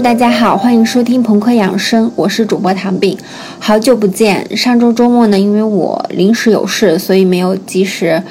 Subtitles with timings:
[0.00, 3.16] 大家好，欢迎收听朋克养生，我是主播糖饼，
[3.58, 4.56] 好久不见。
[4.56, 8.22] 上周周末呢，因为我临时有事，所以没有及时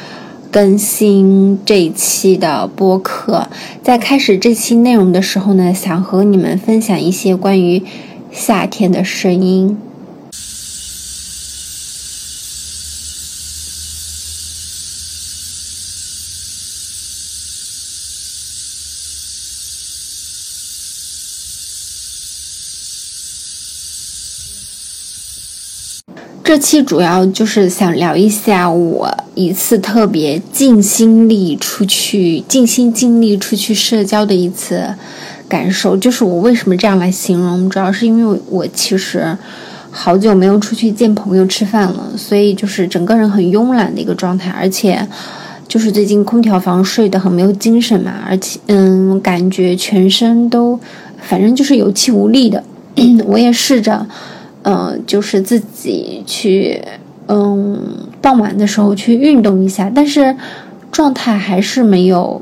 [0.50, 3.48] 更新这一期的播客。
[3.84, 7.84] 在开始这期内容的时候呢，想和你们分享一些关于
[8.32, 9.78] 夏天的声音。
[26.52, 34.94] 这期主要就是想聊一下我一次特别尽心力出去、尽心尽力出去社交的一次
[35.48, 35.96] 感受。
[35.96, 39.38] 就是我为什么这样来形容，主要是因为我其实
[39.90, 45.08] 好久没有出去见朋友吃饭了，所以就是整个人很慵懒的一个状态，而且
[45.70, 50.78] 就是最近空调房睡得很没有精神嘛，而且嗯，感觉全身都
[51.22, 52.62] 反正就是有气无力的。
[53.26, 54.06] 我也试着。
[54.64, 56.80] 嗯，就是自己去，
[57.28, 57.82] 嗯，
[58.22, 60.36] 傍晚的时候去运动一下，但是
[60.92, 62.40] 状态还是没有，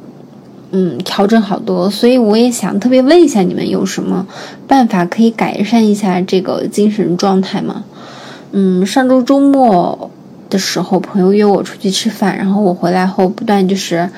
[0.71, 1.89] 嗯，调整好多。
[1.89, 4.27] 所以我也想特别问一下你们，有什么
[4.67, 7.85] 办法可以改善一下这个精神状态吗？
[8.51, 10.11] 嗯，上周周末
[10.49, 14.09] 的时候，朋友约我出去吃饭，然后我回来后不断就是，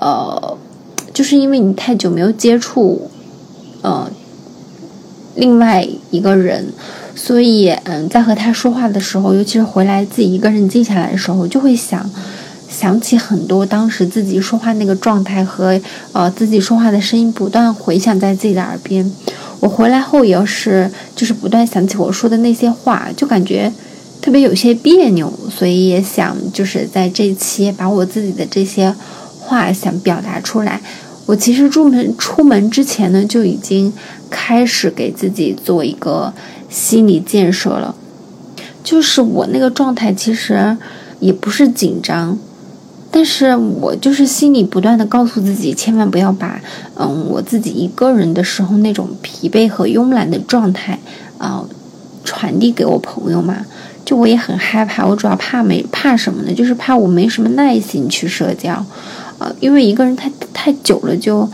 [0.00, 0.58] 呃，
[1.12, 3.08] 就是因为你太久没有接触，
[3.82, 4.10] 呃，
[5.36, 6.72] 另外一个人。
[7.16, 12.08] 所以，嗯，在和他说话的时候，尤其是回来自己一个人静下来的时候，就会想，
[12.68, 15.80] 想起很多当时自己说话那个状态和
[16.12, 19.10] 呃自己说话的声音不断回响在自己的耳边。
[19.60, 23.72] 我回来后也是，就是不断想起我说的那些话，就感觉
[24.20, 25.32] 特别有些别扭。
[25.50, 28.94] 所以也想就是在这期把我自己的这些
[29.40, 30.80] 话想表达出来。
[31.24, 33.90] 我其实出门出门之前呢，就已经
[34.30, 36.32] 开始给自己做一个。
[36.68, 37.94] 心理建设了，
[38.82, 40.76] 就是我那个状态，其实
[41.20, 42.38] 也不是紧张，
[43.10, 46.60] 但是我就是心里不断的告诉自己，千万不要把，
[46.96, 50.98] 嗯，我自己一个人的时候那种疲惫和慵懒的状态，
[51.38, 51.64] 啊，
[52.24, 53.64] 传递给我朋友嘛。
[54.04, 56.52] 就我也很害怕，我主要怕没怕什么呢？
[56.52, 58.84] 就是怕我没什么耐心去社交，
[59.38, 61.48] 呃，因为一个人太太久了就。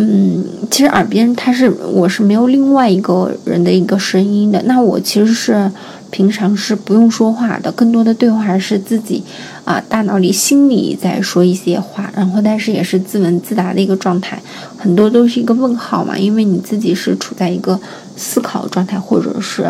[0.00, 4.62] 嗯，其实耳边它是我是没有另外一个人的一个声音的。
[4.62, 5.68] 那我其实是
[6.12, 9.24] 平常是不用说话的，更多的对话是自己
[9.64, 14.40] 啊大脑里心里在说一些话，然后但是也是自问自答的一个状态，
[14.76, 17.80] 很多都是一个问号嘛，因为你自己是处在一个
[18.16, 19.68] 思考状态或者是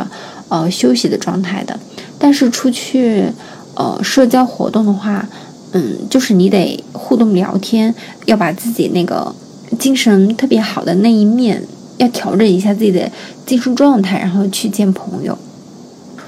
[0.50, 1.80] 呃休息的状态的。
[2.18, 3.24] 但是出去
[3.74, 5.26] 呃社交活动的话，
[5.72, 7.94] 嗯，就是你得互动聊天，
[8.26, 9.34] 要把自己那个。
[9.78, 11.62] 精神特别好的那一面，
[11.98, 13.10] 要调整一下自己的
[13.46, 15.38] 精神状态，然后去见朋友。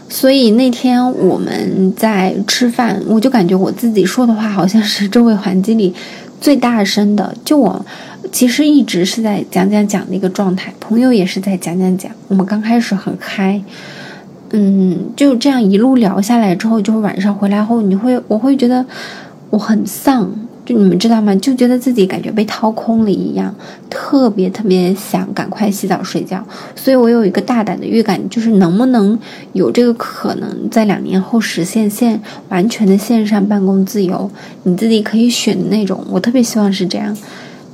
[0.09, 5.94] 所以那天我们在吃饭，我就感觉我自己说的话好像是周围环境里
[6.41, 7.33] 最大声的。
[7.44, 7.84] 就我
[8.33, 12.10] 其实一直是在讲讲讲的一个状态，朋友也是在讲讲讲。
[12.27, 13.62] 我们刚开始很嗨，
[14.50, 18.84] 嗯，就这样一路聊下来之后，就是晚上回来后，你会我会觉得
[19.50, 20.28] 我很丧。
[20.75, 21.34] 你们知道吗？
[21.36, 23.54] 就觉得自己感觉被掏空了一样，
[23.88, 26.44] 特别特别想赶快洗澡睡觉。
[26.75, 29.19] 所以我有一个大胆的预感，就是能不能
[29.53, 34.30] 有这个可能，在两年后实现线完全的线上办公自由，
[34.64, 36.04] 你自己可以选的那种。
[36.10, 37.16] 我特别希望是这样。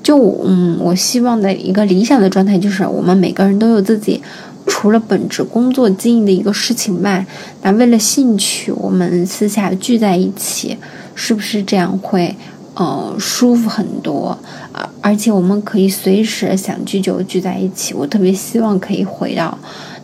[0.03, 4.23] 就嗯，我希望的一个理想的状态就是，我们每个人都有自己
[4.65, 7.27] 除了本职工作经营的一个事情外，
[7.63, 10.77] 那为了兴趣，我们私下聚在一起，
[11.17, 12.37] 是不是这样会？
[12.79, 14.39] 呃，舒服很多
[14.73, 17.95] 而，而且我们可以随时想聚就聚在一起。
[17.95, 19.57] 我特别希望可以回到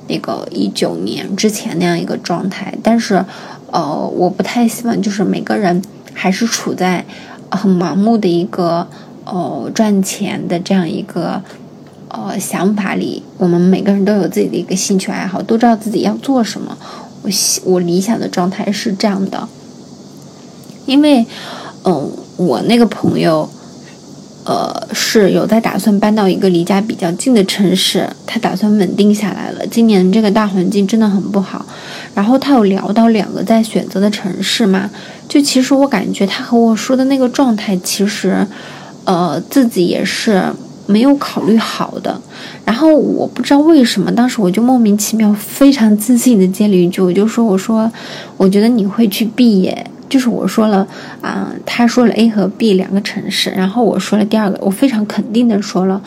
[0.08, 3.22] 那个一九年之前那样一个状态，但是，
[3.70, 5.82] 呃，我不太希望就是每个人
[6.14, 7.04] 还是处在
[7.50, 8.88] 很盲目的一个
[9.26, 11.42] 呃赚钱的这样一个
[12.08, 13.22] 呃想法里。
[13.36, 16.78] 我们每个人都有自己的一个兴趣爱好，都知道自己要做什么。
[17.20, 17.30] 我
[17.64, 19.46] 我理想的状态是这样的，
[20.86, 21.26] 因为，
[21.84, 22.10] 嗯。
[22.46, 23.48] 我那个朋友，
[24.44, 29.66] 呃，是有在打算搬到一个离家比较近的城市，他打算稳定下来了。
[29.68, 31.64] 今年这个大环境真的很不好，
[32.14, 34.90] 然后他有聊到两个在选择的城市嘛？
[35.28, 38.46] 就其实我感觉他和我说的那个状态，其实，
[39.04, 40.42] 呃，自己也是
[40.86, 42.20] 没有考虑好的。
[42.64, 47.90] 然后我不知道为什么，当时我就莫名其妙、非常自信的接了一句，我就说：“我说，
[48.36, 50.86] 我觉得你会去毕业。”就是我说了
[51.22, 56.02] 啊，他说了 A 和 B 两个城市，然后我说了第二个，我非常肯定的说了，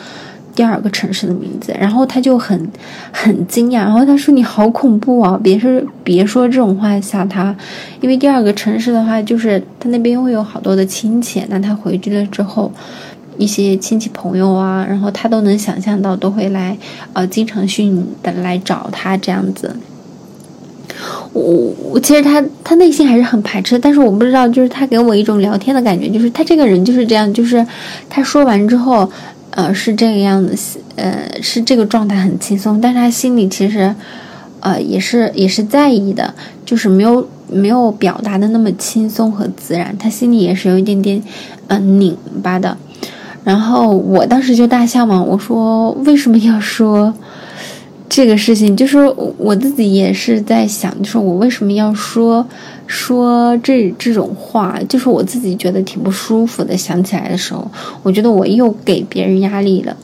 [0.54, 2.70] 第二个城市的名字，然后他就很
[3.10, 7.52] 很惊讶，然后他说你好恐怖啊，别说别说这种话吓他，
[8.00, 12.70] 因为第二个城市的话就是他那边会有好多的亲戚，那他回去了之后，
[13.36, 16.78] 一些亲戚朋友啊，然后他都能想象到都会来，
[17.12, 19.74] 呃，经常性的来找他这样子。
[21.36, 27.64] 我我其实他他内心还是很排斥，但是我不知道，就是他给我一种聊天的感觉，就是他这个人就是这样，就是
[28.08, 29.08] 他说完之后，
[29.50, 33.94] 呃，是这个样子，呃，是这个状态很轻松，但是他心里其实，
[34.60, 36.32] 呃，也是也是在意的，
[36.64, 41.22] 就是没有没有表达的那么轻松和自然，他心里也是有一点点，
[41.68, 42.74] 嗯，拧巴的。
[43.44, 47.12] 然后我当时就大笑嘛，我说为什么要说？
[48.16, 48.96] 这个事情就是
[49.36, 52.46] 我自己也是在想，就是我为什么要说
[52.86, 56.74] 说这这种话，就是我自己觉得挺不舒服的。
[56.74, 57.70] 想起来的时候，
[58.02, 59.94] 我觉得我又给别人压力了。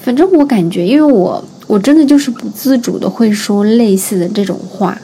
[0.00, 5.00] 反正我感觉，因为我我真的就是不自主的会说类似的这种话。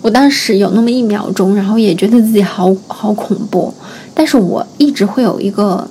[0.00, 3.74] 我当时有那么一秒钟，然后也觉得自己好好恐怖。
[4.14, 5.86] 但是我一直会有一个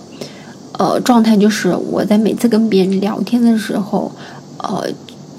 [0.80, 4.12] 呃状态，就是我在每次跟别人聊天的时候。
[4.64, 4.86] 呃，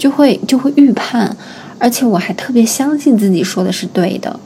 [0.03, 1.37] 就会就会预判，
[1.79, 4.41] 而且我还特别相信自己说的是对的。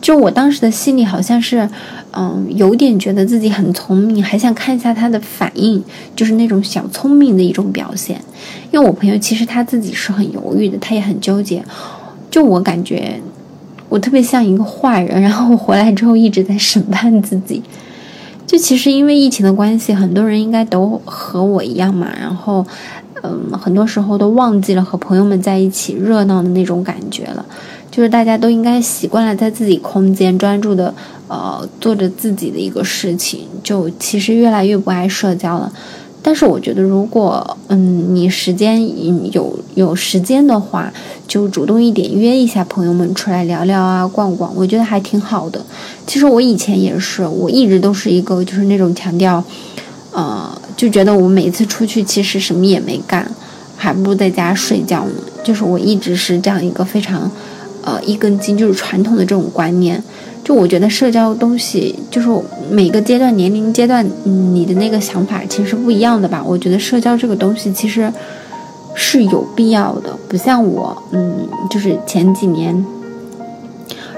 [0.00, 1.68] 就我当时的心里好像是，
[2.12, 5.84] 嗯，有点觉得自己很聪明，还想看一下他的反应，
[6.16, 8.18] 就是那种小聪明的一种表现。
[8.70, 11.62] 因为我朋友其实他自己是很犹豫的，他也很纠结。
[12.30, 13.20] 就我感觉，
[13.90, 17.62] 我特别像一个坏人，然后我回来之后一直在审判自己。
[18.52, 22.66] 就其实因为疫情的关系，很多人应该都和我一样嘛，然后。
[23.24, 27.46] 嗯，很多时候都忘记了和朋友们在一起热闹的那种感觉了，
[27.88, 30.92] 就是大家都应该习惯了在自己空间专注的，
[31.28, 35.72] 呃，做着自己的一个事情，就其实越来越不爱社交了。
[36.22, 38.80] 但是我觉得，如果嗯你时间
[39.32, 40.92] 有有时间的话，
[41.26, 45.64] 就主动一点约一下朋友们出来聊聊啊，逛逛，我觉得还挺好的。
[46.06, 49.42] 其实我以前也是，我一直都是一个就是那种强调，
[50.12, 50.50] 呃。
[50.74, 53.30] 就觉得我每次出去其实什么也没干，
[53.76, 55.12] 还不如在家睡觉呢。
[55.44, 57.30] 就是我一直是这样一个非常，
[57.84, 60.02] 呃，一根筋，就是传统的这种观念。
[60.44, 62.28] 就我觉得社交东西，就是
[62.70, 66.42] 每个阶段、年龄阶段，你的那个想法其实不一样的吧。
[66.44, 68.12] 我觉得社交这个东西其实
[68.94, 72.84] 是有必要的，不像我，嗯，就是前几年。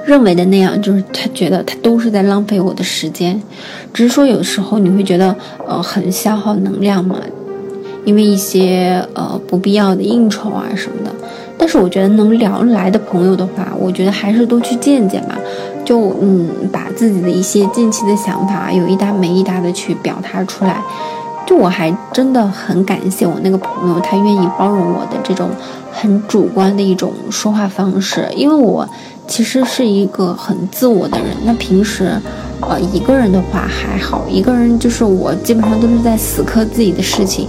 [0.06, 3.40] 认为的那样，就是他觉得他都是在浪费我的时间，
[3.94, 5.34] 只是说有时候你会觉得
[5.66, 7.16] 呃很消耗能量嘛，
[8.04, 11.10] 因为一些呃不必要的应酬啊什么的。
[11.56, 15.38] 但是我觉得能聊来的朋友的话，我觉得还是多去见见吧，
[15.84, 20.80] 就嗯把自己的一些近期的想法有一搭没一搭的去表达出来。
[21.46, 25.50] 就我还真的很感谢我那个朋友，他愿意包容我的这种
[25.92, 28.88] 很主观的一种说话方式，因为我。
[29.26, 31.28] 其实是一个很自我的人。
[31.46, 32.12] 那平时，
[32.60, 37.48] 呃，一个人的话还好，一个人就是我基本上都是在死磕自己的事情，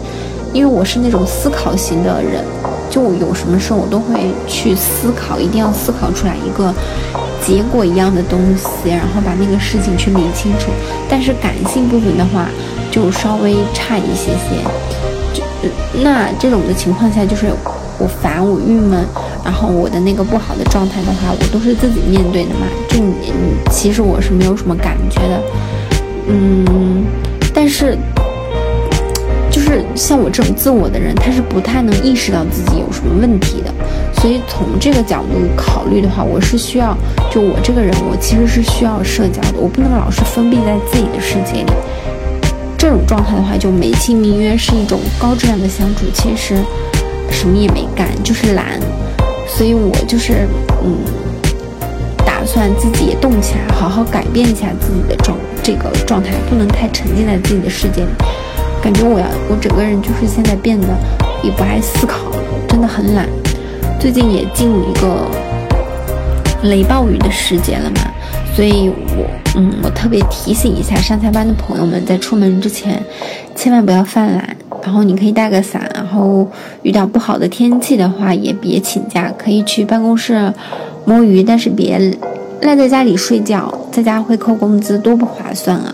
[0.53, 2.41] 因为我是那种思考型的人，
[2.89, 6.73] 就有什么事我都会去思考，一定要思考出来一个
[7.45, 10.71] 结果一样的东西，然后把那个事情去理清楚。
[11.09, 12.47] 但是感性部分的话，
[12.89, 14.63] 就稍微差一些些。
[15.33, 15.43] 就
[16.01, 17.51] 那这种的情况下，就是。
[17.97, 19.05] 我烦，我郁闷，
[19.41, 22.67] 然后我的那个不好的状态的话，我都是自己面对的嘛。
[22.89, 23.31] 就你，
[23.71, 25.41] 其实我是没有什么感觉的，
[26.27, 27.05] 嗯，
[27.53, 27.97] 但是
[29.55, 33.73] 就是像我这种自我的人，他是不太能意识到自己有什么问题的。
[34.19, 36.93] 所以从这个角度考虑的话，我是需要，
[37.31, 41.71] 就我这个人，我其实是需要社交的，我不能老是封闭在自己的世界里。
[42.77, 46.57] 这种状态的话，就美其名曰是一种高质量的相处，其实。
[47.31, 48.79] 什么也没干，就是懒，
[49.47, 50.47] 所以我就是
[50.83, 50.95] 嗯，
[52.25, 58.07] 打算自己也动起来，好好改变一下自己的状这个状态，不能太沉浸在自己的世界里。
[58.85, 60.87] 感觉我要我整个人就是现在变得
[61.41, 62.37] 也不爱思考了，
[62.67, 63.27] 真的很懒。
[63.99, 65.27] 最近也进入一个
[66.69, 68.01] 雷暴雨的时节了嘛，
[68.55, 69.25] 所以我
[69.55, 73.03] 嗯，我特别提醒一下上下班的朋友们，在出门之前
[73.55, 74.55] 千万不要犯懒。
[74.83, 76.47] 然后你可以带个伞，然后
[76.83, 80.53] 遇到不好的天气的话也别请假，可以去办公室
[81.05, 81.99] 摸鱼，但是别
[82.61, 85.91] 赖在家里睡觉，在家会扣工资，多不划算啊！